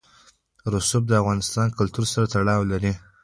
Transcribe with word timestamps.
رسوب 0.73 1.03
د 1.07 1.11
افغان 1.21 1.69
کلتور 1.79 2.05
سره 2.13 2.25
تړاو 2.33 2.61
لري. 2.71 2.93